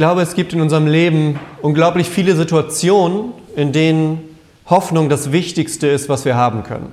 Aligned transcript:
glaube, 0.00 0.22
es 0.22 0.34
gibt 0.34 0.54
in 0.54 0.62
unserem 0.62 0.86
Leben 0.86 1.38
unglaublich 1.60 2.08
viele 2.08 2.34
Situationen, 2.34 3.34
in 3.54 3.70
denen 3.70 4.34
Hoffnung 4.64 5.10
das 5.10 5.30
Wichtigste 5.30 5.88
ist, 5.88 6.08
was 6.08 6.24
wir 6.24 6.36
haben 6.36 6.62
können. 6.62 6.90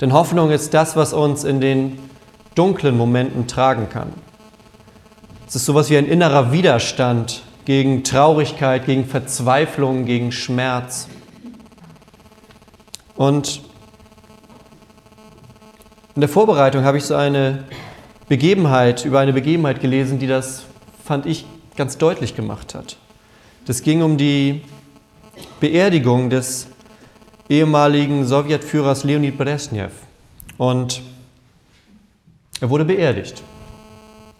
Denn 0.00 0.12
Hoffnung 0.12 0.50
ist 0.50 0.74
das, 0.74 0.96
was 0.96 1.12
uns 1.12 1.44
in 1.44 1.60
den 1.60 1.96
dunklen 2.56 2.96
Momenten 2.96 3.46
tragen 3.46 3.88
kann. 3.88 4.08
Es 5.46 5.54
ist 5.54 5.64
sowas 5.64 5.90
wie 5.90 5.96
ein 5.96 6.06
innerer 6.06 6.50
Widerstand 6.50 7.44
gegen 7.66 8.02
Traurigkeit, 8.02 8.84
gegen 8.84 9.04
Verzweiflung, 9.04 10.06
gegen 10.06 10.32
Schmerz. 10.32 11.06
Und 13.14 13.60
in 16.16 16.20
der 16.20 16.28
Vorbereitung 16.28 16.82
habe 16.82 16.98
ich 16.98 17.04
so 17.04 17.14
eine 17.14 17.62
Begebenheit, 18.28 19.04
über 19.04 19.20
eine 19.20 19.32
Begebenheit 19.32 19.80
gelesen, 19.80 20.18
die 20.18 20.26
das, 20.26 20.64
fand 21.08 21.24
ich, 21.24 21.46
ganz 21.74 21.96
deutlich 21.96 22.36
gemacht 22.36 22.74
hat. 22.74 22.98
Das 23.64 23.80
ging 23.80 24.02
um 24.02 24.18
die 24.18 24.60
Beerdigung 25.58 26.28
des 26.28 26.66
ehemaligen 27.48 28.26
Sowjetführers 28.26 29.04
Leonid 29.04 29.38
Brezhnev. 29.38 29.92
Und 30.58 31.00
er 32.60 32.68
wurde 32.68 32.84
beerdigt 32.84 33.42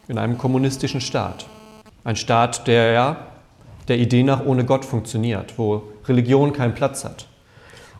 in 0.08 0.18
einem 0.18 0.36
kommunistischen 0.36 1.00
Staat. 1.00 1.46
Ein 2.04 2.16
Staat, 2.16 2.66
der 2.66 2.92
ja 2.92 3.16
der 3.88 3.98
Idee 3.98 4.22
nach 4.22 4.44
ohne 4.44 4.66
Gott 4.66 4.84
funktioniert, 4.84 5.54
wo 5.56 5.84
Religion 6.06 6.52
keinen 6.52 6.74
Platz 6.74 7.02
hat. 7.02 7.28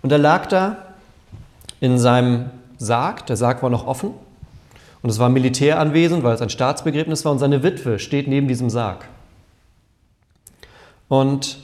Und 0.03 0.13
er 0.13 0.19
lag 0.19 0.45
da 0.45 0.77
in 1.81 1.99
seinem 1.99 2.51
Sarg, 2.77 3.25
der 3.25 3.39
Sarg 3.39 3.63
war 3.63 3.71
noch 3.71 3.87
offen 3.87 4.11
und 5.03 5.11
es 5.11 5.19
war 5.19 5.29
Militär 5.29 5.79
anwesend, 5.79 6.23
weil 6.25 6.35
es 6.35 6.41
ein 6.41 6.51
Staatsbegräbnis 6.51 7.25
war 7.25 7.33
und 7.33 7.39
seine 7.39 7.63
Witwe 7.63 7.99
steht 7.99 8.27
neben 8.27 8.49
diesem 8.49 8.69
Sarg. 8.69 9.09
Und 11.09 11.59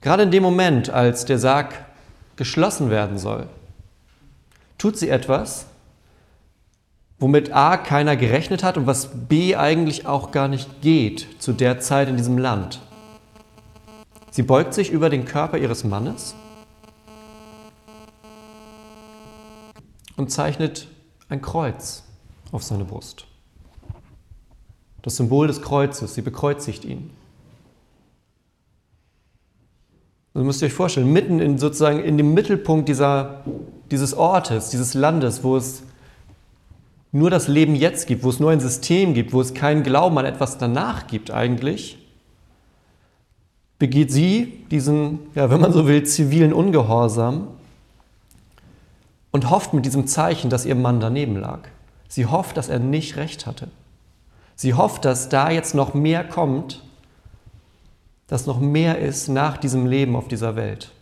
gerade 0.00 0.22
in 0.22 0.30
dem 0.30 0.42
Moment, 0.42 0.90
als 0.90 1.24
der 1.24 1.38
Sarg 1.38 1.84
geschlossen 2.36 2.90
werden 2.90 3.18
soll, 3.18 3.48
tut 4.78 4.96
sie 4.96 5.10
etwas, 5.10 5.66
womit 7.18 7.52
A 7.52 7.76
keiner 7.76 8.16
gerechnet 8.16 8.62
hat 8.62 8.76
und 8.76 8.86
was 8.86 9.08
B 9.28 9.56
eigentlich 9.56 10.06
auch 10.06 10.30
gar 10.30 10.48
nicht 10.48 10.80
geht 10.80 11.26
zu 11.40 11.52
der 11.52 11.80
Zeit 11.80 12.08
in 12.08 12.16
diesem 12.16 12.38
Land. 12.38 12.80
Sie 14.30 14.42
beugt 14.42 14.72
sich 14.72 14.90
über 14.90 15.10
den 15.10 15.24
Körper 15.24 15.58
ihres 15.58 15.84
Mannes 15.84 16.34
und 20.16 20.30
zeichnet 20.30 20.88
ein 21.28 21.42
Kreuz 21.42 22.07
auf 22.52 22.62
seine 22.62 22.84
Brust. 22.84 23.26
Das 25.02 25.16
Symbol 25.16 25.46
des 25.46 25.62
Kreuzes, 25.62 26.14
sie 26.14 26.22
bekreuzigt 26.22 26.84
ihn. 26.84 27.10
Also 30.34 30.44
müsst 30.44 30.62
ihr 30.62 30.66
euch 30.66 30.72
vorstellen, 30.72 31.12
mitten 31.12 31.40
in 31.40 31.58
sozusagen 31.58 32.00
in 32.00 32.16
dem 32.16 32.34
Mittelpunkt 32.34 32.88
dieser, 32.88 33.44
dieses 33.90 34.14
Ortes, 34.14 34.70
dieses 34.70 34.94
Landes, 34.94 35.42
wo 35.42 35.56
es 35.56 35.82
nur 37.10 37.30
das 37.30 37.48
Leben 37.48 37.74
jetzt 37.74 38.06
gibt, 38.06 38.22
wo 38.22 38.28
es 38.28 38.38
nur 38.38 38.50
ein 38.50 38.60
System 38.60 39.14
gibt, 39.14 39.32
wo 39.32 39.40
es 39.40 39.54
keinen 39.54 39.82
Glauben 39.82 40.18
an 40.18 40.26
etwas 40.26 40.58
danach 40.58 41.06
gibt 41.06 41.30
eigentlich, 41.30 41.98
begeht 43.78 44.12
sie 44.12 44.64
diesen, 44.70 45.20
ja, 45.34 45.50
wenn 45.50 45.60
man 45.60 45.72
so 45.72 45.86
will, 45.86 46.04
zivilen 46.04 46.52
Ungehorsam 46.52 47.48
und 49.30 49.50
hofft 49.50 49.72
mit 49.72 49.86
diesem 49.86 50.06
Zeichen, 50.06 50.50
dass 50.50 50.66
ihr 50.66 50.74
Mann 50.74 51.00
daneben 51.00 51.36
lag. 51.36 51.60
Sie 52.08 52.26
hofft, 52.26 52.56
dass 52.56 52.68
er 52.68 52.78
nicht 52.78 53.16
recht 53.16 53.46
hatte. 53.46 53.68
Sie 54.56 54.74
hofft, 54.74 55.04
dass 55.04 55.28
da 55.28 55.50
jetzt 55.50 55.74
noch 55.74 55.94
mehr 55.94 56.24
kommt, 56.24 56.82
dass 58.26 58.46
noch 58.46 58.58
mehr 58.58 58.98
ist 58.98 59.28
nach 59.28 59.56
diesem 59.56 59.86
Leben 59.86 60.16
auf 60.16 60.28
dieser 60.28 60.56
Welt. 60.56 60.92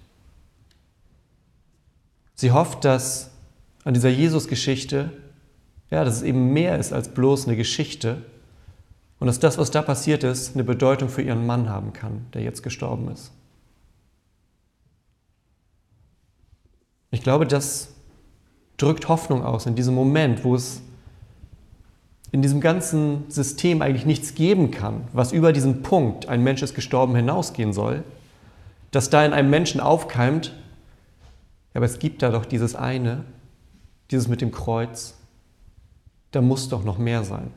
Sie 2.35 2.53
hofft, 2.53 2.85
dass 2.85 3.31
an 3.85 3.95
dieser 3.95 4.11
Jesus-Geschichte 4.11 5.11
ja, 5.91 6.05
dass 6.05 6.17
es 6.17 6.23
eben 6.23 6.53
mehr 6.53 6.79
ist 6.79 6.93
als 6.93 7.09
bloß 7.09 7.47
eine 7.47 7.57
Geschichte 7.57 8.23
und 9.19 9.27
dass 9.27 9.39
das, 9.39 9.59
was 9.59 9.71
da 9.71 9.83
passiert 9.83 10.25
ist, 10.25 10.55
eine 10.55 10.65
Bedeutung 10.65 11.09
für 11.09 11.23
ihren 11.23 11.47
Mann 11.47 11.69
haben 11.69 11.93
kann, 11.93 12.27
der 12.35 12.43
jetzt 12.43 12.63
gestorben 12.63 13.09
ist. 13.11 13.31
Ich 17.11 17.23
glaube, 17.23 17.47
das 17.47 17.95
drückt 18.77 19.09
Hoffnung 19.09 19.45
aus 19.45 19.67
in 19.67 19.75
diesem 19.75 19.95
Moment, 19.95 20.45
wo 20.45 20.55
es 20.55 20.83
in 22.37 22.43
diesem 22.43 22.61
ganzen 22.61 23.25
System 23.31 23.81
eigentlich 23.81 24.05
nichts 24.05 24.35
geben 24.35 24.71
kann, 24.71 25.09
was 25.15 25.33
über 25.33 25.55
diesen 25.55 25.81
Punkt, 25.81 26.29
ein 26.29 26.43
Mensch 26.43 26.61
ist 26.61 26.75
gestorben, 26.75 27.17
hinausgehen 27.17 27.73
soll, 27.73 28.05
dass 28.91 29.09
da 29.09 29.25
in 29.25 29.33
einem 29.33 29.49
Menschen 29.49 29.81
aufkeimt, 29.81 30.53
aber 31.73 31.87
es 31.87 31.99
gibt 31.99 32.21
da 32.21 32.29
doch 32.31 32.45
dieses 32.45 32.77
eine, 32.77 33.25
dieses 34.11 34.29
mit 34.29 34.43
dem 34.43 34.53
Kreuz, 34.53 35.15
da 36.31 36.43
muss 36.43 36.69
doch 36.69 36.85
noch 36.85 36.99
mehr 36.99 37.25
sein. 37.25 37.51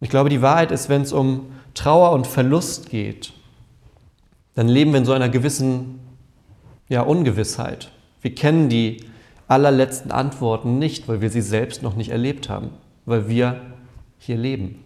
Ich 0.00 0.08
glaube, 0.08 0.28
die 0.28 0.40
Wahrheit 0.40 0.70
ist, 0.70 0.88
wenn 0.88 1.02
es 1.02 1.12
um 1.12 1.46
Trauer 1.74 2.12
und 2.12 2.28
Verlust 2.28 2.90
geht, 2.90 3.32
dann 4.54 4.68
leben 4.68 4.92
wir 4.92 5.00
in 5.00 5.04
so 5.04 5.12
einer 5.14 5.28
gewissen 5.28 5.98
ja, 6.88 7.02
Ungewissheit. 7.02 7.90
Wir 8.22 8.36
kennen 8.36 8.68
die 8.68 8.98
allerletzten 9.50 10.12
Antworten 10.12 10.78
nicht, 10.78 11.08
weil 11.08 11.20
wir 11.20 11.30
sie 11.30 11.40
selbst 11.40 11.82
noch 11.82 11.96
nicht 11.96 12.10
erlebt 12.10 12.48
haben, 12.48 12.70
weil 13.04 13.28
wir 13.28 13.60
hier 14.18 14.36
leben. 14.36 14.84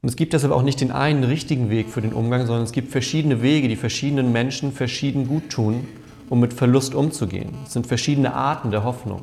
Und 0.00 0.08
es 0.08 0.16
gibt 0.16 0.32
deshalb 0.32 0.52
auch 0.52 0.62
nicht 0.62 0.80
den 0.80 0.92
einen 0.92 1.24
richtigen 1.24 1.70
Weg 1.70 1.88
für 1.88 2.00
den 2.00 2.12
Umgang, 2.12 2.46
sondern 2.46 2.64
es 2.64 2.72
gibt 2.72 2.92
verschiedene 2.92 3.42
Wege, 3.42 3.66
die 3.68 3.76
verschiedenen 3.76 4.30
Menschen 4.30 4.72
verschieden 4.72 5.26
gut 5.26 5.50
tun 5.50 5.86
um 6.30 6.40
mit 6.40 6.52
Verlust 6.52 6.94
umzugehen. 6.94 7.54
Es 7.64 7.72
sind 7.72 7.86
verschiedene 7.86 8.34
Arten 8.34 8.70
der 8.70 8.84
Hoffnung. 8.84 9.22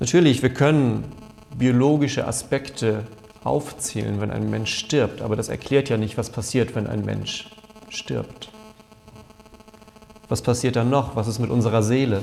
Natürlich, 0.00 0.42
wir 0.42 0.50
können 0.50 1.04
biologische 1.56 2.26
Aspekte 2.26 3.04
aufzählen, 3.42 4.20
wenn 4.20 4.30
ein 4.30 4.50
Mensch 4.50 4.74
stirbt, 4.74 5.22
aber 5.22 5.34
das 5.34 5.48
erklärt 5.48 5.88
ja 5.88 5.96
nicht, 5.96 6.18
was 6.18 6.30
passiert, 6.30 6.74
wenn 6.74 6.86
ein 6.86 7.04
Mensch 7.04 7.50
stirbt. 7.88 8.50
Was 10.28 10.42
passiert 10.42 10.76
dann 10.76 10.90
noch? 10.90 11.16
Was 11.16 11.26
ist 11.26 11.38
mit 11.38 11.50
unserer 11.50 11.82
Seele? 11.82 12.22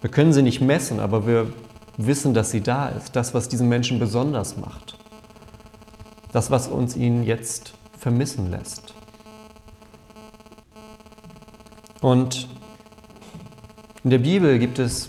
Wir 0.00 0.10
können 0.10 0.32
sie 0.32 0.42
nicht 0.42 0.60
messen, 0.60 1.00
aber 1.00 1.26
wir 1.26 1.52
wissen, 1.96 2.34
dass 2.34 2.50
sie 2.50 2.60
da 2.60 2.88
ist. 2.88 3.16
Das, 3.16 3.34
was 3.34 3.48
diesen 3.48 3.68
Menschen 3.68 3.98
besonders 3.98 4.56
macht. 4.56 4.98
Das, 6.32 6.50
was 6.50 6.68
uns 6.68 6.96
ihn 6.96 7.22
jetzt 7.22 7.74
vermissen 7.98 8.50
lässt. 8.50 8.94
Und 12.00 12.48
in 14.02 14.10
der 14.10 14.18
Bibel 14.18 14.58
gibt 14.58 14.78
es 14.78 15.08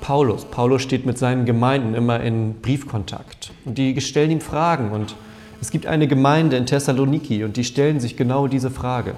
Paulus. 0.00 0.44
Paulus 0.44 0.82
steht 0.82 1.06
mit 1.06 1.16
seinen 1.16 1.44
Gemeinden 1.44 1.94
immer 1.94 2.20
in 2.20 2.60
Briefkontakt. 2.60 3.52
Und 3.64 3.78
die 3.78 4.00
stellen 4.00 4.32
ihm 4.32 4.40
Fragen. 4.40 4.90
Und 4.90 5.14
es 5.60 5.70
gibt 5.70 5.86
eine 5.86 6.08
Gemeinde 6.08 6.56
in 6.56 6.66
Thessaloniki 6.66 7.44
und 7.44 7.56
die 7.56 7.64
stellen 7.64 8.00
sich 8.00 8.16
genau 8.16 8.46
diese 8.48 8.70
Frage. 8.70 9.14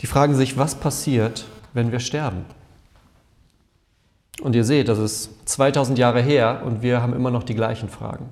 Die 0.00 0.06
fragen 0.06 0.34
sich, 0.34 0.56
was 0.56 0.74
passiert, 0.74 1.46
wenn 1.72 1.92
wir 1.92 2.00
sterben? 2.00 2.44
Und 4.40 4.56
ihr 4.56 4.64
seht, 4.64 4.88
das 4.88 4.98
ist 4.98 5.48
2000 5.48 5.98
Jahre 5.98 6.22
her 6.22 6.62
und 6.64 6.82
wir 6.82 7.02
haben 7.02 7.12
immer 7.12 7.30
noch 7.30 7.42
die 7.42 7.54
gleichen 7.54 7.88
Fragen. 7.88 8.28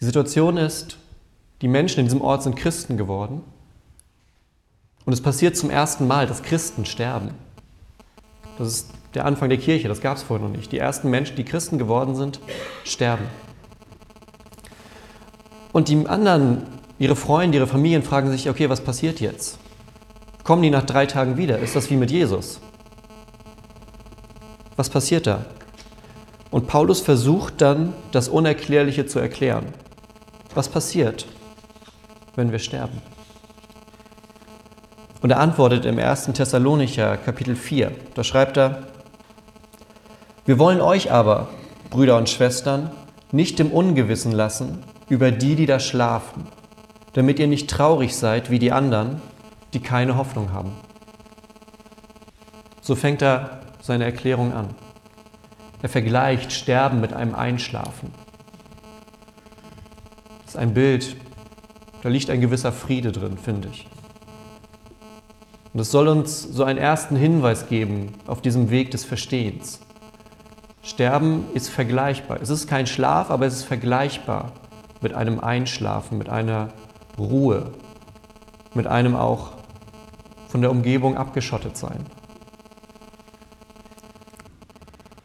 Die 0.00 0.04
Situation 0.04 0.56
ist, 0.56 0.98
die 1.62 1.68
Menschen 1.68 2.00
in 2.00 2.06
diesem 2.06 2.20
Ort 2.20 2.42
sind 2.42 2.54
Christen 2.54 2.96
geworden 2.96 3.42
und 5.04 5.12
es 5.12 5.22
passiert 5.22 5.56
zum 5.56 5.70
ersten 5.70 6.06
Mal, 6.06 6.26
dass 6.26 6.42
Christen 6.42 6.84
sterben. 6.84 7.30
Das 8.58 8.68
ist 8.68 8.90
der 9.14 9.24
Anfang 9.24 9.48
der 9.48 9.58
Kirche, 9.58 9.88
das 9.88 10.00
gab 10.00 10.16
es 10.16 10.22
vorher 10.22 10.46
noch 10.46 10.54
nicht. 10.54 10.70
Die 10.70 10.78
ersten 10.78 11.10
Menschen, 11.10 11.36
die 11.36 11.44
Christen 11.44 11.78
geworden 11.78 12.14
sind, 12.14 12.40
sterben. 12.84 13.24
Und 15.72 15.88
die 15.88 16.06
anderen, 16.06 16.62
ihre 16.98 17.16
Freunde, 17.16 17.58
ihre 17.58 17.66
Familien 17.66 18.02
fragen 18.02 18.30
sich, 18.30 18.48
okay, 18.48 18.68
was 18.68 18.80
passiert 18.80 19.20
jetzt? 19.20 19.58
Kommen 20.44 20.62
die 20.62 20.70
nach 20.70 20.84
drei 20.84 21.06
Tagen 21.06 21.36
wieder? 21.36 21.58
Ist 21.58 21.76
das 21.76 21.90
wie 21.90 21.96
mit 21.96 22.10
Jesus? 22.10 22.60
Was 24.76 24.90
passiert 24.90 25.26
da? 25.26 25.44
Und 26.50 26.68
Paulus 26.68 27.00
versucht 27.00 27.60
dann, 27.60 27.92
das 28.12 28.28
Unerklärliche 28.28 29.06
zu 29.06 29.18
erklären. 29.18 29.66
Was 30.54 30.68
passiert, 30.68 31.26
wenn 32.36 32.52
wir 32.52 32.58
sterben? 32.58 33.02
Und 35.22 35.30
er 35.30 35.40
antwortet 35.40 35.84
im 35.84 35.98
1. 35.98 36.26
Thessalonicher 36.34 37.16
Kapitel 37.16 37.56
4. 37.56 37.90
Da 38.14 38.22
schreibt 38.22 38.56
er, 38.56 38.84
wir 40.44 40.58
wollen 40.58 40.80
euch 40.80 41.10
aber, 41.10 41.48
Brüder 41.90 42.16
und 42.16 42.28
Schwestern, 42.28 42.92
nicht 43.32 43.58
im 43.58 43.72
Ungewissen 43.72 44.30
lassen 44.30 44.84
über 45.08 45.32
die, 45.32 45.56
die 45.56 45.66
da 45.66 45.80
schlafen, 45.80 46.46
damit 47.16 47.38
ihr 47.38 47.46
nicht 47.46 47.70
traurig 47.70 48.14
seid 48.14 48.50
wie 48.50 48.58
die 48.58 48.72
anderen, 48.72 49.22
die 49.72 49.80
keine 49.80 50.18
Hoffnung 50.18 50.52
haben. 50.52 50.72
So 52.82 52.94
fängt 52.94 53.22
er 53.22 53.62
seine 53.80 54.04
Erklärung 54.04 54.52
an. 54.52 54.68
Er 55.80 55.88
vergleicht 55.88 56.52
Sterben 56.52 57.00
mit 57.00 57.14
einem 57.14 57.34
Einschlafen. 57.34 58.12
Das 60.44 60.56
ist 60.56 60.60
ein 60.60 60.74
Bild, 60.74 61.16
da 62.02 62.10
liegt 62.10 62.28
ein 62.28 62.42
gewisser 62.42 62.70
Friede 62.70 63.12
drin, 63.12 63.38
finde 63.38 63.68
ich. 63.68 63.88
Und 65.72 65.80
es 65.80 65.90
soll 65.90 66.08
uns 66.08 66.42
so 66.42 66.64
einen 66.64 66.78
ersten 66.78 67.16
Hinweis 67.16 67.66
geben 67.66 68.12
auf 68.26 68.42
diesem 68.42 68.68
Weg 68.68 68.90
des 68.90 69.06
Verstehens. 69.06 69.80
Sterben 70.82 71.46
ist 71.54 71.70
vergleichbar. 71.70 72.40
Es 72.42 72.50
ist 72.50 72.68
kein 72.68 72.86
Schlaf, 72.86 73.30
aber 73.30 73.46
es 73.46 73.54
ist 73.54 73.64
vergleichbar 73.64 74.52
mit 75.00 75.14
einem 75.14 75.40
Einschlafen, 75.40 76.18
mit 76.18 76.28
einer 76.28 76.68
Ruhe, 77.18 77.72
mit 78.74 78.86
einem 78.86 79.16
auch 79.16 79.52
von 80.48 80.60
der 80.60 80.70
Umgebung 80.70 81.16
abgeschottet 81.16 81.76
sein. 81.76 82.06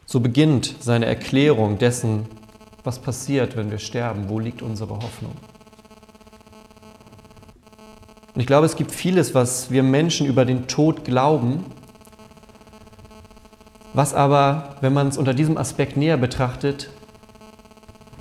So 0.06 0.20
beginnt 0.20 0.76
seine 0.80 1.06
Erklärung 1.06 1.78
dessen, 1.78 2.26
was 2.84 3.00
passiert, 3.00 3.56
wenn 3.56 3.72
wir 3.72 3.78
sterben, 3.78 4.28
wo 4.28 4.40
liegt 4.40 4.62
unsere 4.62 4.96
Hoffnung. 4.96 5.34
Und 8.34 8.42
ich 8.42 8.48
glaube, 8.48 8.66
es 8.66 8.76
gibt 8.76 8.92
vieles, 8.92 9.36
was 9.36 9.72
wir 9.72 9.84
Menschen 9.84 10.26
über 10.28 10.46
den 10.46 10.68
Tod 10.68 11.06
glauben, 11.06 11.66
was 13.94 14.14
aber, 14.14 14.76
wenn 14.82 14.94
man 14.94 15.08
es 15.08 15.18
unter 15.18 15.34
diesem 15.34 15.58
Aspekt 15.58 15.98
näher 15.98 16.18
betrachtet, 16.18 16.90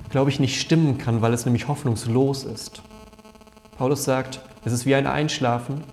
glaube 0.09 0.29
ich, 0.29 0.39
nicht 0.39 0.59
stimmen 0.59 0.97
kann, 0.97 1.21
weil 1.21 1.33
es 1.33 1.45
nämlich 1.45 1.67
hoffnungslos 1.67 2.43
ist. 2.43 2.83
Paulus 3.81 4.03
sagt, 4.03 4.41
es 4.63 4.73
ist 4.73 4.85
wie 4.85 4.93
ein 4.93 5.07
Einschlafen 5.07 5.83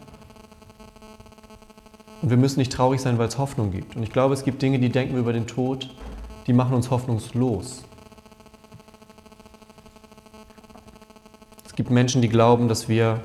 und 2.20 2.29
wir 2.29 2.37
müssen 2.37 2.58
nicht 2.58 2.70
traurig 2.70 3.00
sein, 3.00 3.17
weil 3.17 3.29
es 3.29 3.38
Hoffnung 3.38 3.70
gibt. 3.70 3.96
Und 3.96 4.02
ich 4.02 4.11
glaube, 4.11 4.35
es 4.35 4.44
gibt 4.44 4.61
Dinge, 4.61 4.79
die 4.79 4.90
denken 4.90 5.14
wir 5.14 5.20
über 5.20 5.32
den 5.32 5.46
Tod, 5.46 5.88
die 6.46 6.52
machen 6.52 6.75
uns 6.75 6.90
hoffnungslos. 6.90 7.85
Es 11.64 11.75
gibt 11.76 11.88
Menschen, 11.88 12.20
die 12.20 12.29
glauben, 12.29 12.69
dass 12.69 12.90
wir 12.90 13.23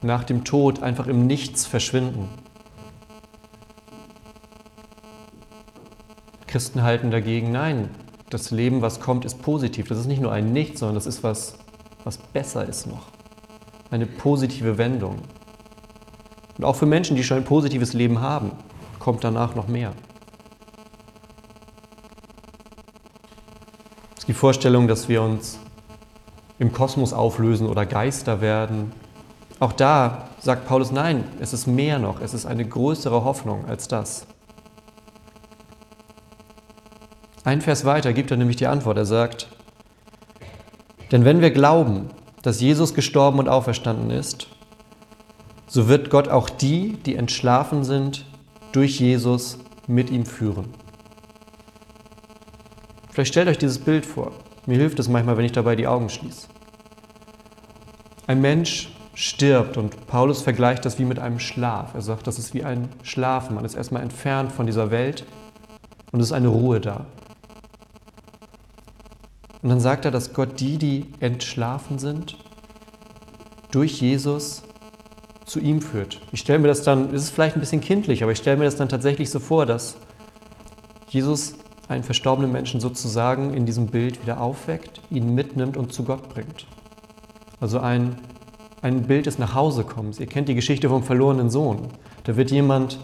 nach 0.00 0.22
dem 0.22 0.44
Tod 0.44 0.80
einfach 0.80 1.08
im 1.08 1.26
Nichts 1.26 1.66
verschwinden. 1.66 2.28
Christen 6.46 6.84
halten 6.84 7.10
dagegen, 7.10 7.50
nein, 7.50 7.90
das 8.30 8.52
Leben, 8.52 8.80
was 8.80 9.00
kommt, 9.00 9.24
ist 9.24 9.42
positiv. 9.42 9.88
Das 9.88 9.98
ist 9.98 10.06
nicht 10.06 10.22
nur 10.22 10.30
ein 10.30 10.52
Nichts, 10.52 10.78
sondern 10.78 10.94
das 10.94 11.06
ist 11.06 11.24
was, 11.24 11.58
was 12.04 12.16
besser 12.16 12.64
ist 12.64 12.86
noch. 12.86 13.17
Eine 13.90 14.06
positive 14.06 14.78
Wendung. 14.78 15.16
Und 16.56 16.64
auch 16.64 16.76
für 16.76 16.86
Menschen, 16.86 17.16
die 17.16 17.24
schon 17.24 17.38
ein 17.38 17.44
positives 17.44 17.92
Leben 17.92 18.20
haben, 18.20 18.52
kommt 18.98 19.24
danach 19.24 19.54
noch 19.54 19.68
mehr. 19.68 19.92
Es 24.14 24.20
ist 24.20 24.28
die 24.28 24.34
Vorstellung, 24.34 24.88
dass 24.88 25.08
wir 25.08 25.22
uns 25.22 25.58
im 26.58 26.72
Kosmos 26.72 27.12
auflösen 27.12 27.68
oder 27.68 27.86
Geister 27.86 28.40
werden 28.40 28.92
auch 29.60 29.72
da 29.72 30.28
sagt 30.38 30.66
Paulus, 30.66 30.92
nein, 30.92 31.24
es 31.40 31.52
ist 31.52 31.66
mehr 31.66 31.98
noch, 31.98 32.20
es 32.20 32.32
ist 32.32 32.46
eine 32.46 32.64
größere 32.64 33.24
Hoffnung 33.24 33.64
als 33.66 33.88
das. 33.88 34.26
Ein 37.42 37.60
Vers 37.60 37.84
weiter 37.84 38.12
gibt 38.12 38.30
er 38.30 38.36
nämlich 38.36 38.56
die 38.56 38.68
Antwort. 38.68 38.98
Er 38.98 39.04
sagt, 39.04 39.48
denn 41.10 41.24
wenn 41.24 41.40
wir 41.40 41.50
glauben, 41.50 42.10
dass 42.42 42.60
Jesus 42.60 42.94
gestorben 42.94 43.38
und 43.38 43.48
auferstanden 43.48 44.10
ist, 44.10 44.48
so 45.66 45.88
wird 45.88 46.10
Gott 46.10 46.28
auch 46.28 46.48
die, 46.48 46.94
die 47.04 47.16
entschlafen 47.16 47.84
sind, 47.84 48.24
durch 48.72 49.00
Jesus 49.00 49.58
mit 49.86 50.10
ihm 50.10 50.24
führen. 50.24 50.66
Vielleicht 53.10 53.32
stellt 53.32 53.48
euch 53.48 53.58
dieses 53.58 53.78
Bild 53.78 54.06
vor. 54.06 54.32
Mir 54.66 54.78
hilft 54.78 54.98
es 54.98 55.08
manchmal, 55.08 55.36
wenn 55.36 55.44
ich 55.44 55.52
dabei 55.52 55.76
die 55.76 55.86
Augen 55.86 56.08
schließe. 56.08 56.46
Ein 58.26 58.40
Mensch 58.40 58.90
stirbt. 59.18 59.76
Und 59.76 60.06
Paulus 60.06 60.42
vergleicht 60.42 60.84
das 60.84 60.98
wie 60.98 61.04
mit 61.04 61.18
einem 61.18 61.40
Schlaf. 61.40 61.94
Er 61.94 62.02
sagt, 62.02 62.26
das 62.26 62.38
ist 62.38 62.54
wie 62.54 62.64
ein 62.64 62.88
Schlafen. 63.02 63.56
Man 63.56 63.64
ist 63.64 63.74
erstmal 63.74 64.02
entfernt 64.02 64.52
von 64.52 64.66
dieser 64.66 64.90
Welt 64.90 65.24
und 66.12 66.20
es 66.20 66.26
ist 66.26 66.32
eine 66.32 66.48
Ruhe 66.48 66.80
da. 66.80 67.06
Und 69.62 69.70
dann 69.70 69.80
sagt 69.80 70.04
er, 70.04 70.10
dass 70.10 70.32
Gott 70.32 70.60
die, 70.60 70.78
die 70.78 71.06
entschlafen 71.20 71.98
sind, 71.98 72.36
durch 73.70 74.00
Jesus 74.00 74.62
zu 75.44 75.60
ihm 75.60 75.80
führt. 75.80 76.20
Ich 76.32 76.40
stelle 76.40 76.58
mir 76.58 76.68
das 76.68 76.82
dann, 76.82 77.12
es 77.14 77.24
ist 77.24 77.30
vielleicht 77.30 77.56
ein 77.56 77.60
bisschen 77.60 77.80
kindlich, 77.80 78.22
aber 78.22 78.32
ich 78.32 78.38
stelle 78.38 78.56
mir 78.56 78.64
das 78.64 78.76
dann 78.76 78.88
tatsächlich 78.88 79.30
so 79.30 79.40
vor, 79.40 79.66
dass 79.66 79.96
Jesus 81.08 81.54
einen 81.88 82.04
verstorbenen 82.04 82.52
Menschen 82.52 82.80
sozusagen 82.80 83.54
in 83.54 83.66
diesem 83.66 83.86
Bild 83.86 84.22
wieder 84.22 84.40
aufweckt, 84.40 85.00
ihn 85.10 85.34
mitnimmt 85.34 85.76
und 85.76 85.92
zu 85.92 86.04
Gott 86.04 86.28
bringt. 86.28 86.66
Also 87.60 87.80
ein 87.80 88.16
ein 88.82 89.02
Bild 89.02 89.26
des 89.26 89.38
Nachhausekommens. 89.38 90.20
Ihr 90.20 90.26
kennt 90.26 90.48
die 90.48 90.54
Geschichte 90.54 90.88
vom 90.88 91.02
verlorenen 91.02 91.50
Sohn. 91.50 91.88
Da 92.24 92.36
wird 92.36 92.50
jemand 92.50 92.98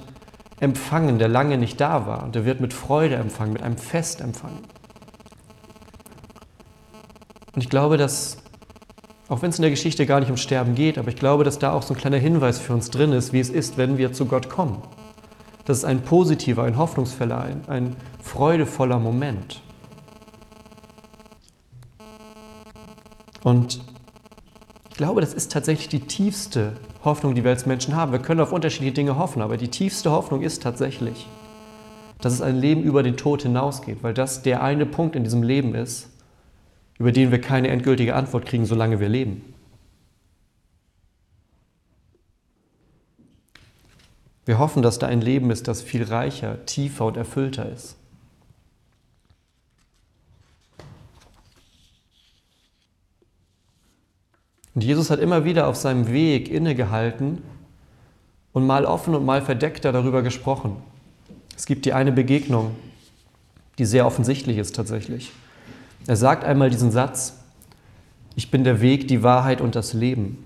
empfangen, 0.60 1.18
der 1.18 1.28
lange 1.28 1.58
nicht 1.58 1.80
da 1.80 2.06
war. 2.06 2.22
Und 2.24 2.34
der 2.34 2.44
wird 2.44 2.60
mit 2.60 2.72
Freude 2.72 3.16
empfangen, 3.16 3.52
mit 3.52 3.62
einem 3.62 3.76
Fest 3.76 4.20
empfangen. 4.20 4.60
Und 7.54 7.62
ich 7.62 7.70
glaube, 7.70 7.96
dass, 7.96 8.38
auch 9.28 9.42
wenn 9.42 9.50
es 9.50 9.58
in 9.58 9.62
der 9.62 9.70
Geschichte 9.70 10.06
gar 10.06 10.20
nicht 10.20 10.30
um 10.30 10.36
Sterben 10.36 10.74
geht, 10.74 10.98
aber 10.98 11.08
ich 11.08 11.16
glaube, 11.16 11.44
dass 11.44 11.58
da 11.58 11.72
auch 11.72 11.82
so 11.82 11.94
ein 11.94 11.96
kleiner 11.96 12.18
Hinweis 12.18 12.58
für 12.58 12.72
uns 12.72 12.90
drin 12.90 13.12
ist, 13.12 13.32
wie 13.32 13.40
es 13.40 13.50
ist, 13.50 13.78
wenn 13.78 13.96
wir 13.96 14.12
zu 14.12 14.26
Gott 14.26 14.48
kommen. 14.48 14.82
Das 15.64 15.78
ist 15.78 15.84
ein 15.84 16.02
positiver, 16.02 16.64
ein 16.64 16.76
hoffnungsvoller, 16.76 17.40
ein, 17.40 17.62
ein 17.68 17.96
freudevoller 18.22 18.98
Moment. 18.98 19.62
Und 23.42 23.80
ich 24.90 24.96
glaube, 24.96 25.20
das 25.20 25.32
ist 25.32 25.52
tatsächlich 25.52 25.88
die 25.88 26.00
tiefste 26.00 26.72
Hoffnung, 27.04 27.34
die 27.34 27.44
wir 27.44 27.50
als 27.50 27.66
Menschen 27.66 27.94
haben. 27.94 28.12
Wir 28.12 28.18
können 28.18 28.40
auf 28.40 28.52
unterschiedliche 28.52 28.94
Dinge 28.94 29.18
hoffen, 29.18 29.42
aber 29.42 29.56
die 29.56 29.68
tiefste 29.68 30.10
Hoffnung 30.10 30.42
ist 30.42 30.62
tatsächlich, 30.62 31.26
dass 32.20 32.32
es 32.32 32.40
ein 32.40 32.56
Leben 32.56 32.82
über 32.82 33.02
den 33.02 33.16
Tod 33.16 33.42
hinausgeht, 33.42 34.02
weil 34.02 34.14
das 34.14 34.42
der 34.42 34.62
eine 34.62 34.86
Punkt 34.86 35.14
in 35.14 35.24
diesem 35.24 35.42
Leben 35.42 35.74
ist, 35.74 36.08
über 36.98 37.12
den 37.12 37.30
wir 37.30 37.40
keine 37.40 37.68
endgültige 37.68 38.14
Antwort 38.14 38.46
kriegen, 38.46 38.66
solange 38.66 39.00
wir 39.00 39.08
leben. 39.08 39.54
Wir 44.44 44.58
hoffen, 44.58 44.82
dass 44.82 44.98
da 44.98 45.06
ein 45.06 45.20
Leben 45.20 45.50
ist, 45.50 45.68
das 45.68 45.82
viel 45.82 46.04
reicher, 46.04 46.64
tiefer 46.66 47.06
und 47.06 47.16
erfüllter 47.16 47.70
ist. 47.70 47.96
Und 54.74 54.82
Jesus 54.82 55.10
hat 55.10 55.20
immer 55.20 55.44
wieder 55.44 55.68
auf 55.68 55.76
seinem 55.76 56.12
Weg 56.12 56.50
innegehalten 56.50 57.42
und 58.52 58.66
mal 58.66 58.84
offen 58.84 59.14
und 59.14 59.24
mal 59.24 59.40
verdeckter 59.40 59.92
darüber 59.92 60.22
gesprochen. 60.22 60.76
Es 61.56 61.66
gibt 61.66 61.84
die 61.84 61.92
eine 61.92 62.12
Begegnung, 62.12 62.74
die 63.78 63.84
sehr 63.84 64.04
offensichtlich 64.04 64.58
ist 64.58 64.74
tatsächlich. 64.74 65.32
Er 66.06 66.16
sagt 66.16 66.44
einmal 66.44 66.70
diesen 66.70 66.90
Satz, 66.90 67.40
ich 68.36 68.50
bin 68.50 68.64
der 68.64 68.80
Weg, 68.80 69.08
die 69.08 69.22
Wahrheit 69.22 69.60
und 69.60 69.74
das 69.74 69.92
Leben. 69.92 70.44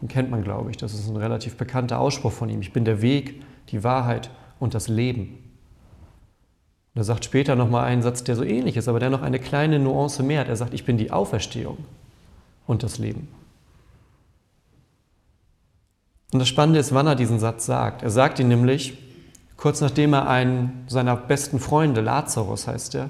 Den 0.00 0.08
kennt 0.08 0.30
man, 0.30 0.42
glaube 0.42 0.70
ich. 0.70 0.76
Das 0.76 0.94
ist 0.94 1.08
ein 1.08 1.16
relativ 1.16 1.56
bekannter 1.56 1.98
Ausspruch 1.98 2.32
von 2.32 2.48
ihm. 2.48 2.60
Ich 2.60 2.72
bin 2.72 2.84
der 2.84 3.02
Weg, 3.02 3.42
die 3.70 3.82
Wahrheit 3.82 4.30
und 4.60 4.74
das 4.74 4.88
Leben. 4.88 5.38
Und 6.94 7.00
er 7.00 7.04
sagt 7.04 7.24
später 7.24 7.56
nochmal 7.56 7.84
einen 7.84 8.02
Satz, 8.02 8.24
der 8.24 8.36
so 8.36 8.44
ähnlich 8.44 8.76
ist, 8.76 8.88
aber 8.88 9.00
der 9.00 9.10
noch 9.10 9.22
eine 9.22 9.38
kleine 9.38 9.78
Nuance 9.78 10.22
mehr 10.22 10.40
hat. 10.40 10.48
Er 10.48 10.56
sagt, 10.56 10.74
ich 10.74 10.84
bin 10.84 10.96
die 10.96 11.10
Auferstehung 11.10 11.78
und 12.66 12.82
das 12.82 12.98
Leben. 12.98 13.28
Und 16.32 16.40
das 16.40 16.48
Spannende 16.48 16.80
ist, 16.80 16.94
wann 16.94 17.06
er 17.06 17.14
diesen 17.14 17.38
Satz 17.38 17.66
sagt. 17.66 18.02
Er 18.02 18.10
sagt 18.10 18.38
ihn 18.38 18.48
nämlich 18.48 18.98
kurz 19.56 19.80
nachdem 19.80 20.12
er 20.12 20.28
einen 20.28 20.84
seiner 20.86 21.16
besten 21.16 21.58
Freunde, 21.58 22.00
Lazarus 22.00 22.66
heißt 22.66 22.94
er, 22.94 23.08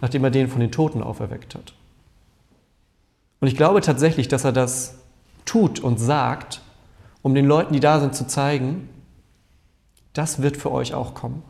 nachdem 0.00 0.24
er 0.24 0.30
den 0.30 0.48
von 0.48 0.60
den 0.60 0.72
Toten 0.72 1.02
auferweckt 1.02 1.54
hat. 1.54 1.74
Und 3.40 3.48
ich 3.48 3.56
glaube 3.56 3.80
tatsächlich, 3.80 4.28
dass 4.28 4.44
er 4.44 4.52
das 4.52 4.98
tut 5.44 5.80
und 5.80 5.98
sagt, 5.98 6.60
um 7.22 7.34
den 7.34 7.46
Leuten, 7.46 7.72
die 7.72 7.80
da 7.80 8.00
sind, 8.00 8.14
zu 8.14 8.26
zeigen, 8.26 8.88
das 10.12 10.42
wird 10.42 10.56
für 10.56 10.70
euch 10.72 10.94
auch 10.94 11.14
kommen. 11.14 11.42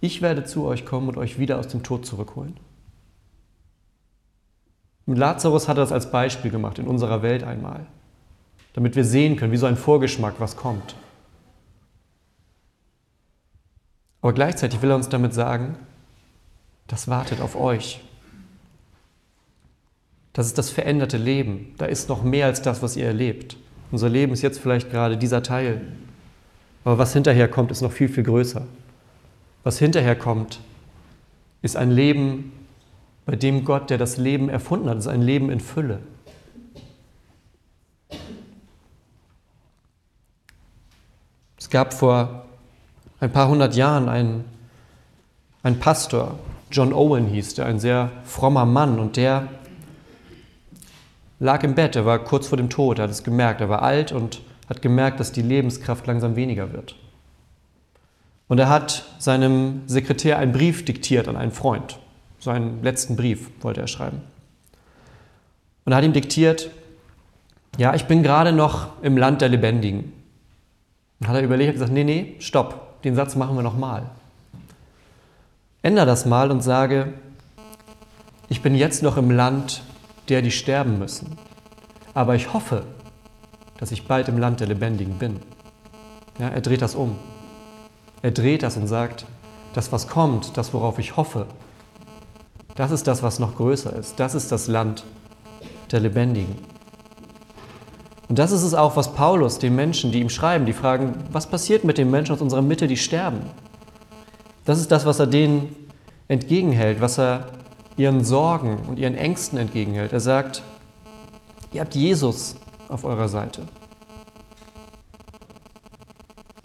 Ich 0.00 0.22
werde 0.22 0.44
zu 0.44 0.64
euch 0.64 0.84
kommen 0.84 1.08
und 1.08 1.16
euch 1.16 1.38
wieder 1.38 1.58
aus 1.58 1.68
dem 1.68 1.82
Tod 1.82 2.06
zurückholen. 2.06 2.56
Mit 5.06 5.18
Lazarus 5.18 5.68
hat 5.68 5.76
er 5.76 5.82
das 5.82 5.92
als 5.92 6.10
Beispiel 6.10 6.50
gemacht 6.50 6.78
in 6.78 6.86
unserer 6.86 7.22
Welt 7.22 7.42
einmal, 7.42 7.86
damit 8.72 8.96
wir 8.96 9.04
sehen 9.04 9.36
können, 9.36 9.52
wie 9.52 9.56
so 9.56 9.66
ein 9.66 9.76
Vorgeschmack, 9.76 10.34
was 10.38 10.56
kommt. 10.56 10.94
Aber 14.20 14.32
gleichzeitig 14.32 14.80
will 14.82 14.90
er 14.90 14.96
uns 14.96 15.08
damit 15.08 15.34
sagen, 15.34 15.76
das 16.92 17.08
wartet 17.08 17.40
auf 17.40 17.56
euch. 17.56 18.02
Das 20.34 20.46
ist 20.46 20.58
das 20.58 20.68
veränderte 20.68 21.16
Leben. 21.16 21.74
Da 21.78 21.86
ist 21.86 22.10
noch 22.10 22.22
mehr 22.22 22.44
als 22.44 22.60
das, 22.60 22.82
was 22.82 22.96
ihr 22.96 23.06
erlebt. 23.06 23.56
Unser 23.90 24.10
Leben 24.10 24.34
ist 24.34 24.42
jetzt 24.42 24.60
vielleicht 24.60 24.90
gerade 24.90 25.16
dieser 25.16 25.42
Teil. 25.42 25.80
Aber 26.84 26.98
was 26.98 27.14
hinterher 27.14 27.48
kommt, 27.48 27.70
ist 27.70 27.80
noch 27.80 27.92
viel, 27.92 28.10
viel 28.10 28.24
größer. 28.24 28.66
Was 29.64 29.78
hinterher 29.78 30.16
kommt, 30.16 30.60
ist 31.62 31.78
ein 31.78 31.90
Leben, 31.90 32.52
bei 33.24 33.36
dem 33.36 33.64
Gott, 33.64 33.88
der 33.88 33.96
das 33.96 34.18
Leben 34.18 34.50
erfunden 34.50 34.90
hat, 34.90 34.98
ist 34.98 35.06
ein 35.06 35.22
Leben 35.22 35.48
in 35.48 35.60
Fülle. 35.60 36.00
Es 41.56 41.70
gab 41.70 41.94
vor 41.94 42.44
ein 43.18 43.32
paar 43.32 43.48
hundert 43.48 43.76
Jahren 43.76 44.10
einen, 44.10 44.44
einen 45.62 45.78
Pastor, 45.78 46.38
John 46.72 46.94
Owen 46.94 47.26
hieß 47.26 47.54
der, 47.54 47.66
ein 47.66 47.78
sehr 47.78 48.10
frommer 48.24 48.64
Mann 48.64 48.98
und 48.98 49.16
der 49.16 49.48
lag 51.38 51.62
im 51.64 51.74
Bett, 51.74 51.96
er 51.96 52.06
war 52.06 52.18
kurz 52.18 52.46
vor 52.46 52.56
dem 52.56 52.70
Tod, 52.70 52.98
er 52.98 53.04
hat 53.04 53.10
es 53.10 53.22
gemerkt, 53.22 53.60
er 53.60 53.68
war 53.68 53.82
alt 53.82 54.10
und 54.10 54.40
hat 54.68 54.80
gemerkt, 54.80 55.20
dass 55.20 55.32
die 55.32 55.42
Lebenskraft 55.42 56.06
langsam 56.06 56.34
weniger 56.34 56.72
wird. 56.72 56.96
Und 58.48 58.58
er 58.58 58.70
hat 58.70 59.04
seinem 59.18 59.82
Sekretär 59.86 60.38
einen 60.38 60.52
Brief 60.52 60.84
diktiert 60.84 61.28
an 61.28 61.36
einen 61.36 61.52
Freund. 61.52 61.98
Seinen 62.38 62.82
letzten 62.82 63.16
Brief 63.16 63.50
wollte 63.60 63.80
er 63.80 63.86
schreiben. 63.86 64.22
Und 65.84 65.92
er 65.92 65.96
hat 65.96 66.04
ihm 66.04 66.12
diktiert, 66.12 66.70
ja, 67.76 67.94
ich 67.94 68.04
bin 68.04 68.22
gerade 68.22 68.52
noch 68.52 68.88
im 69.02 69.16
Land 69.16 69.40
der 69.40 69.48
Lebendigen. 69.48 70.12
Und 71.20 71.28
hat 71.28 71.36
er 71.36 71.42
überlegt 71.42 71.70
und 71.70 71.74
gesagt, 71.74 71.92
nee, 71.92 72.04
nee, 72.04 72.36
stopp, 72.38 73.02
den 73.02 73.14
Satz 73.14 73.36
machen 73.36 73.56
wir 73.56 73.62
nochmal. 73.62 74.10
Änder 75.82 76.06
das 76.06 76.26
mal 76.26 76.52
und 76.52 76.62
sage, 76.62 77.12
ich 78.48 78.62
bin 78.62 78.74
jetzt 78.76 79.02
noch 79.02 79.16
im 79.16 79.30
Land 79.30 79.82
der, 80.28 80.40
die 80.40 80.52
sterben 80.52 80.98
müssen. 80.98 81.36
Aber 82.14 82.36
ich 82.36 82.52
hoffe, 82.52 82.84
dass 83.78 83.90
ich 83.90 84.06
bald 84.06 84.28
im 84.28 84.38
Land 84.38 84.60
der 84.60 84.68
Lebendigen 84.68 85.18
bin. 85.18 85.40
Ja, 86.38 86.48
er 86.48 86.60
dreht 86.60 86.82
das 86.82 86.94
um. 86.94 87.18
Er 88.22 88.30
dreht 88.30 88.62
das 88.62 88.76
und 88.76 88.86
sagt, 88.86 89.26
das, 89.74 89.90
was 89.90 90.06
kommt, 90.06 90.56
das, 90.56 90.72
worauf 90.72 91.00
ich 91.00 91.16
hoffe, 91.16 91.46
das 92.76 92.92
ist 92.92 93.08
das, 93.08 93.24
was 93.24 93.40
noch 93.40 93.56
größer 93.56 93.94
ist. 93.96 94.20
Das 94.20 94.36
ist 94.36 94.52
das 94.52 94.68
Land 94.68 95.02
der 95.90 96.00
Lebendigen. 96.00 96.54
Und 98.28 98.38
das 98.38 98.52
ist 98.52 98.62
es 98.62 98.72
auch, 98.72 98.96
was 98.96 99.12
Paulus 99.14 99.58
den 99.58 99.74
Menschen, 99.74 100.12
die 100.12 100.20
ihm 100.20 100.30
schreiben, 100.30 100.64
die 100.64 100.72
fragen, 100.72 101.24
was 101.32 101.48
passiert 101.48 101.82
mit 101.82 101.98
den 101.98 102.10
Menschen 102.10 102.34
aus 102.34 102.40
unserer 102.40 102.62
Mitte, 102.62 102.86
die 102.86 102.96
sterben? 102.96 103.40
Das 104.64 104.78
ist 104.78 104.92
das, 104.92 105.06
was 105.06 105.18
er 105.18 105.26
denen 105.26 105.74
entgegenhält, 106.28 107.00
was 107.00 107.18
er 107.18 107.46
ihren 107.96 108.24
Sorgen 108.24 108.78
und 108.88 108.98
ihren 108.98 109.16
Ängsten 109.16 109.58
entgegenhält. 109.58 110.12
Er 110.12 110.20
sagt, 110.20 110.62
ihr 111.72 111.80
habt 111.80 111.94
Jesus 111.94 112.56
auf 112.88 113.04
eurer 113.04 113.28
Seite. 113.28 113.62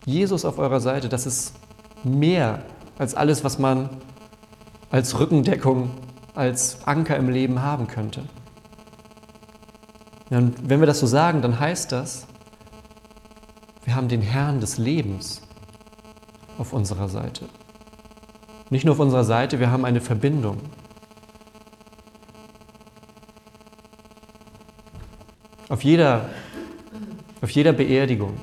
Jesus 0.06 0.46
auf 0.46 0.58
eurer 0.58 0.80
Seite, 0.80 1.10
das 1.10 1.26
ist 1.26 1.54
mehr 2.04 2.64
als 2.98 3.14
alles, 3.16 3.44
was 3.44 3.60
man 3.60 3.90
als 4.90 5.20
Rückendeckung, 5.20 5.92
als 6.34 6.86
Anker 6.88 7.18
im 7.18 7.30
Leben 7.30 7.62
haben 7.62 7.88
könnte. 7.88 8.24
Und 10.30 10.70
wenn 10.70 10.80
wir 10.80 10.88
das 10.88 11.00
so 11.00 11.08
sagen, 11.08 11.42
dann 11.42 11.60
heißt 11.60 11.92
das, 11.92 12.28
wir 13.84 13.96
haben 13.96 14.08
den 14.08 14.22
Herrn 14.22 14.60
des 14.60 14.78
Lebens 14.78 15.42
auf 16.58 16.74
unserer 16.74 17.10
Seite. 17.10 17.46
Nicht 18.70 18.84
nur 18.84 18.94
auf 18.94 19.00
unserer 19.00 19.24
Seite, 19.24 19.60
wir 19.60 19.72
haben 19.72 19.86
eine 19.86 20.02
Verbindung. 20.02 20.58
Auf 25.70 25.84
jeder, 25.84 26.30
auf 27.42 27.50
jeder 27.52 27.74
Beerdigung, 27.74 28.34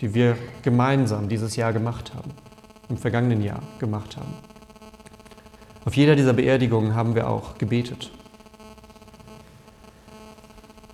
die 0.00 0.14
wir 0.14 0.36
gemeinsam 0.62 1.28
dieses 1.28 1.56
Jahr 1.56 1.72
gemacht 1.72 2.12
haben, 2.14 2.30
im 2.88 2.96
vergangenen 2.96 3.42
Jahr 3.42 3.62
gemacht 3.78 4.16
haben. 4.16 4.34
Auf 5.84 5.96
jeder 5.96 6.14
dieser 6.14 6.32
Beerdigungen 6.32 6.94
haben 6.94 7.14
wir 7.14 7.28
auch 7.28 7.58
gebetet. 7.58 8.10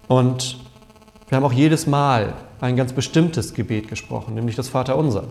Und 0.08 0.58
wir 1.28 1.36
haben 1.36 1.44
auch 1.44 1.52
jedes 1.52 1.86
Mal 1.86 2.34
ein 2.60 2.76
ganz 2.76 2.94
bestimmtes 2.94 3.52
Gebet 3.52 3.88
gesprochen, 3.88 4.34
nämlich 4.34 4.56
das 4.56 4.70
Vaterunser. 4.70 5.24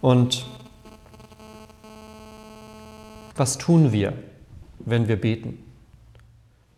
Und 0.00 0.44
was 3.36 3.58
tun 3.58 3.92
wir, 3.92 4.12
wenn 4.80 5.08
wir 5.08 5.20
beten? 5.20 5.58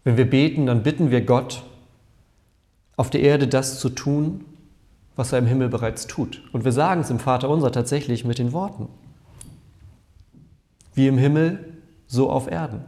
Wenn 0.05 0.17
wir 0.17 0.29
beten, 0.29 0.67
dann 0.67 0.83
bitten 0.83 1.11
wir 1.11 1.23
Gott, 1.23 1.65
auf 2.97 3.11
der 3.11 3.23
Erde 3.23 3.49
das 3.49 3.81
zu 3.81 3.89
tun, 3.89 4.45
was 5.17 5.33
er 5.33 5.39
im 5.39 5.47
Himmel 5.47 5.69
bereits 5.69 6.07
tut. 6.07 6.43
Und 6.53 6.65
wir 6.65 6.73
sagen 6.73 7.01
es 7.01 7.11
im 7.11 7.19
Vater 7.19 7.49
unser 7.49 7.73
tatsächlich 7.73 8.25
mit 8.25 8.39
den 8.39 8.53
Worten. 8.53 8.89
Wie 10.95 11.07
im 11.07 11.19
Himmel, 11.19 11.75
so 12.07 12.31
auf 12.31 12.51
Erden. 12.51 12.85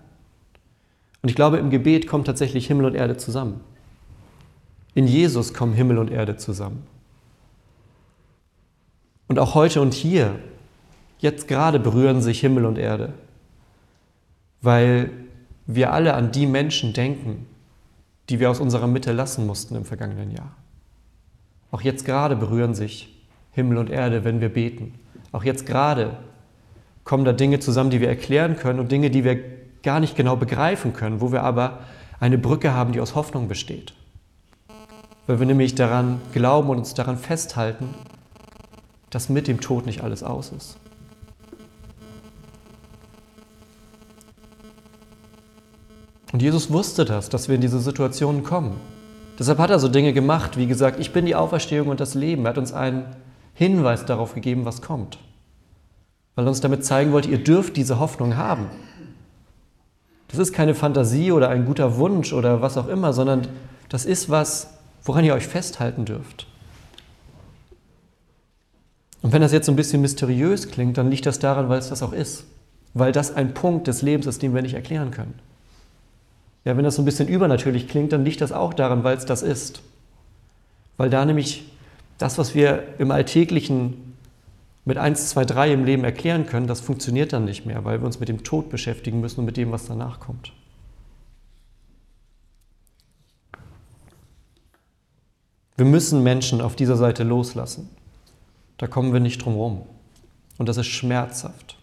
Und 1.23 1.28
ich 1.28 1.35
glaube, 1.35 1.58
im 1.58 1.70
Gebet 1.70 2.06
kommt 2.06 2.26
tatsächlich 2.26 2.66
Himmel 2.66 2.87
und 2.87 2.94
Erde 2.94 3.16
zusammen. 3.16 3.61
In 4.94 5.06
Jesus 5.06 5.54
kommen 5.54 5.73
Himmel 5.75 5.99
und 5.99 6.11
Erde 6.11 6.37
zusammen. 6.37 6.87
Und 9.28 9.38
auch 9.38 9.54
heute 9.54 9.80
und 9.80 9.92
hier, 9.92 10.38
jetzt 11.18 11.49
gerade 11.49 11.80
berühren 11.80 12.23
sich 12.23 12.40
Himmel 12.40 12.64
und 12.64 12.78
Erde, 12.78 13.12
weil 14.62 15.10
wir 15.66 15.92
alle 15.92 16.14
an 16.14 16.32
die 16.32 16.46
Menschen 16.46 16.92
denken, 16.92 17.46
die 18.28 18.40
wir 18.40 18.50
aus 18.50 18.60
unserer 18.60 18.86
Mitte 18.86 19.12
lassen 19.12 19.46
mussten 19.46 19.76
im 19.76 19.84
vergangenen 19.84 20.30
Jahr. 20.30 20.54
Auch 21.70 21.80
jetzt 21.80 22.04
gerade 22.04 22.36
berühren 22.36 22.75
sich 22.75 23.14
Himmel 23.52 23.78
und 23.78 23.90
Erde, 23.90 24.25
wenn 24.25 24.40
wir 24.40 24.48
beten. 24.48 24.94
Auch 25.32 25.44
jetzt 25.44 25.66
gerade 25.66 26.16
kommen 27.04 27.25
da 27.25 27.32
Dinge 27.32 27.60
zusammen, 27.60 27.90
die 27.90 28.00
wir 28.00 28.08
erklären 28.08 28.56
können 28.56 28.80
und 28.80 28.90
Dinge, 28.90 29.10
die 29.10 29.25
wir 29.25 29.38
gar 29.82 30.00
nicht 30.00 30.16
genau 30.16 30.36
begreifen 30.36 30.92
können, 30.92 31.20
wo 31.20 31.32
wir 31.32 31.42
aber 31.42 31.80
eine 32.18 32.38
Brücke 32.38 32.72
haben, 32.75 32.92
die 32.92 33.00
aus 33.00 33.14
Hoffnung 33.14 33.48
besteht. 33.48 33.94
Weil 35.26 35.38
wir 35.38 35.46
nämlich 35.46 35.75
daran 35.75 36.20
glauben 36.32 36.68
und 36.70 36.78
uns 36.78 36.94
daran 36.94 37.18
festhalten, 37.18 37.94
dass 39.10 39.28
mit 39.28 39.48
dem 39.48 39.60
Tod 39.60 39.86
nicht 39.86 40.02
alles 40.02 40.22
aus 40.22 40.52
ist. 40.52 40.78
Und 46.37 46.43
Jesus 46.43 46.71
wusste 46.71 47.07
das, 47.07 47.31
dass 47.31 47.49
wir 47.49 47.55
in 47.55 47.62
diese 47.62 47.81
Situationen 47.81 48.45
kommen. 48.45 48.76
Deshalb 49.38 49.59
hat 49.59 49.71
er 49.71 49.78
so 49.78 49.88
Dinge 49.88 50.12
gemacht, 50.12 50.59
wie 50.59 50.66
gesagt, 50.66 51.00
ich 51.00 51.14
bin 51.14 51.25
die 51.25 51.35
Auferstehung 51.35 51.88
und 51.88 51.99
das 51.99 52.12
Leben. 52.12 52.45
Er 52.45 52.50
hat 52.50 52.59
uns 52.59 52.75
einen 52.75 53.07
Hinweis 53.55 54.05
darauf 54.05 54.35
gegeben, 54.35 54.66
was 54.66 54.83
kommt. 54.83 55.16
Weil 56.35 56.45
er 56.45 56.49
uns 56.49 56.61
damit 56.61 56.85
zeigen 56.85 57.12
wollte, 57.12 57.31
ihr 57.31 57.43
dürft 57.43 57.78
diese 57.78 58.00
Hoffnung 58.00 58.37
haben. 58.37 58.66
Das 60.28 60.38
ist 60.38 60.52
keine 60.52 60.75
Fantasie 60.75 61.33
oder 61.33 61.49
ein 61.49 61.64
guter 61.64 61.97
Wunsch 61.97 62.35
oder 62.35 62.61
was 62.61 62.76
auch 62.76 62.88
immer, 62.88 63.14
sondern 63.14 63.49
das 63.88 64.05
ist 64.05 64.28
was, 64.28 64.75
woran 65.05 65.25
ihr 65.25 65.33
euch 65.33 65.47
festhalten 65.47 66.05
dürft. 66.05 66.47
Und 69.23 69.33
wenn 69.33 69.40
das 69.40 69.52
jetzt 69.52 69.64
so 69.64 69.73
ein 69.73 69.76
bisschen 69.76 70.02
mysteriös 70.02 70.69
klingt, 70.69 70.99
dann 70.99 71.09
liegt 71.09 71.25
das 71.25 71.38
daran, 71.38 71.71
weil 71.71 71.78
es 71.78 71.88
das 71.88 72.02
auch 72.02 72.12
ist. 72.12 72.45
Weil 72.93 73.12
das 73.12 73.35
ein 73.35 73.55
Punkt 73.55 73.87
des 73.87 74.02
Lebens 74.02 74.26
ist, 74.26 74.43
den 74.43 74.55
wir 74.55 74.61
nicht 74.61 74.75
erklären 74.75 75.11
können. 75.11 75.47
Ja, 76.66 76.76
wenn 76.76 76.82
das 76.82 76.96
so 76.96 77.02
ein 77.02 77.04
bisschen 77.04 77.28
übernatürlich 77.28 77.87
klingt, 77.87 78.12
dann 78.12 78.25
liegt 78.25 78.40
das 78.40 78.50
auch 78.50 78.75
daran, 78.75 79.04
weil 79.04 79.16
es 79.16 79.25
das 79.25 79.42
ist. 79.42 79.82
Weil 80.96 81.11
da 81.11 81.25
nämlich 81.25 81.70
das, 82.18 82.38
was 82.38 82.56
wir 82.56 82.82
im 82.99 83.12
Alltäglichen 83.12 84.16
mit 84.85 84.99
1, 84.99 85.30
2, 85.30 85.44
3 85.44 85.73
im 85.73 85.85
Leben 85.85 86.02
erklären 86.02 86.44
können, 86.44 86.66
das 86.66 86.80
funktioniert 86.80 87.32
dann 87.32 87.44
nicht 87.44 87.66
mehr, 87.66 87.85
weil 87.85 88.00
wir 88.00 88.06
uns 88.06 88.18
mit 88.18 88.28
dem 88.28 88.42
Tod 88.42 88.68
beschäftigen 88.68 89.20
müssen 89.20 89.40
und 89.40 89.46
mit 89.46 89.56
dem, 89.56 89.70
was 89.70 89.87
danach 89.87 90.18
kommt. 90.18 90.52
Wir 95.76 95.87
müssen 95.87 96.25
Menschen 96.25 96.61
auf 96.61 96.75
dieser 96.75 96.96
Seite 96.96 97.23
loslassen. 97.23 97.90
Da 98.76 98.88
kommen 98.88 99.12
wir 99.12 99.20
nicht 99.20 99.44
drum 99.44 99.54
rum. 99.54 99.82
Und 100.58 100.68
das 100.68 100.78
ist 100.78 100.87
schmerzhaft. 100.87 101.78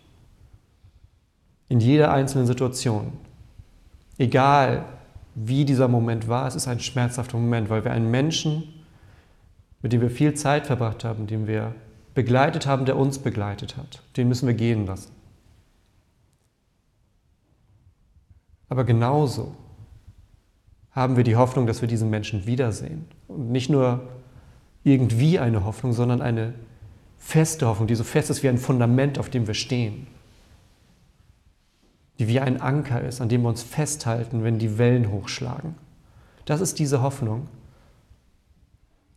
In 1.69 1.79
jeder 1.79 2.11
einzelnen 2.11 2.47
Situation. 2.47 3.13
Egal 4.17 4.85
wie 5.35 5.65
dieser 5.65 5.87
Moment 5.87 6.27
war, 6.27 6.47
es 6.47 6.55
ist 6.55 6.67
ein 6.67 6.79
schmerzhafter 6.79 7.37
Moment, 7.37 7.69
weil 7.69 7.83
wir 7.83 7.91
einen 7.91 8.11
Menschen, 8.11 8.63
mit 9.81 9.91
dem 9.91 10.01
wir 10.01 10.11
viel 10.11 10.33
Zeit 10.35 10.67
verbracht 10.67 11.03
haben, 11.03 11.27
den 11.27 11.47
wir 11.47 11.73
begleitet 12.13 12.67
haben, 12.67 12.85
der 12.85 12.97
uns 12.97 13.17
begleitet 13.19 13.75
hat, 13.75 14.03
den 14.15 14.27
müssen 14.27 14.47
wir 14.47 14.53
gehen 14.53 14.85
lassen. 14.85 15.11
Aber 18.69 18.83
genauso 18.83 19.55
haben 20.91 21.17
wir 21.17 21.23
die 21.23 21.35
Hoffnung, 21.35 21.65
dass 21.65 21.81
wir 21.81 21.87
diesen 21.87 22.09
Menschen 22.11 22.45
wiedersehen. 22.45 23.05
Und 23.27 23.51
nicht 23.51 23.69
nur 23.69 24.01
irgendwie 24.83 25.39
eine 25.39 25.65
Hoffnung, 25.65 25.93
sondern 25.93 26.21
eine 26.21 26.53
feste 27.17 27.65
Hoffnung, 27.65 27.87
die 27.87 27.95
so 27.95 28.03
fest 28.03 28.29
ist 28.29 28.43
wie 28.43 28.49
ein 28.49 28.57
Fundament, 28.59 29.17
auf 29.17 29.29
dem 29.29 29.47
wir 29.47 29.53
stehen 29.55 30.07
die 32.19 32.27
wie 32.27 32.39
ein 32.39 32.61
Anker 32.61 33.01
ist, 33.01 33.21
an 33.21 33.29
dem 33.29 33.41
wir 33.41 33.49
uns 33.49 33.63
festhalten, 33.63 34.43
wenn 34.43 34.59
die 34.59 34.77
Wellen 34.77 35.11
hochschlagen. 35.11 35.75
Das 36.45 36.61
ist 36.61 36.79
diese 36.79 37.01
Hoffnung, 37.01 37.47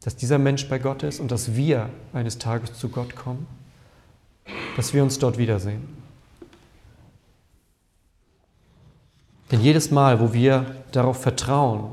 dass 0.03 0.17
dieser 0.17 0.39
Mensch 0.39 0.69
bei 0.69 0.79
Gott 0.79 1.03
ist 1.03 1.21
und 1.21 1.31
dass 1.31 1.57
wir 1.57 1.91
eines 2.13 2.39
Tages 2.39 2.75
zu 2.75 2.89
Gott 2.89 3.17
kommen 3.17 3.47
dass 4.77 4.93
wir 4.93 5.03
uns 5.03 5.19
dort 5.19 5.39
wiedersehen. 5.39 5.83
Denn 9.51 9.61
jedes 9.61 9.91
Mal, 9.91 10.21
wo 10.21 10.33
wir 10.33 10.67
darauf 10.93 11.23
vertrauen, 11.23 11.93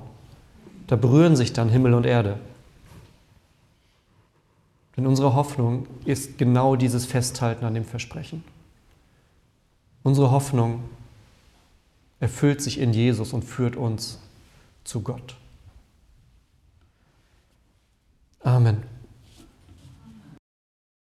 da 0.88 0.96
berühren 0.96 1.36
sich 1.36 1.54
dann 1.54 1.70
Himmel 1.70 1.94
und 1.94 2.06
Erde. 2.06 2.40
Denn 4.98 5.08
unsere 5.08 5.34
Hoffnung 5.34 5.88
ist 6.06 6.38
genau 6.38 6.76
dieses 6.76 7.06
Festhalten 7.06 7.66
an 7.66 7.74
dem 7.74 7.86
Versprechen. 7.86 8.44
Unsere 10.04 10.32
Hoffnung 10.32 10.84
erfüllt 12.20 12.62
sich 12.62 12.80
in 12.80 12.94
Jesus 12.94 13.34
und 13.34 13.44
führt 13.44 13.76
uns 13.76 14.20
zu 14.84 15.02
Gott. 15.02 15.36
Amen. 18.42 18.93